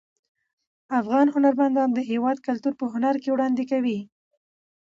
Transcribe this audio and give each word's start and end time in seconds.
افغان 0.99 1.27
هنرمندان 1.35 1.89
د 1.93 1.99
هیواد 2.11 2.37
کلتور 2.47 2.73
په 2.79 2.85
هنر 2.93 3.15
کې 3.21 3.29
وړاندې 3.33 3.63
کوي. 3.71 3.99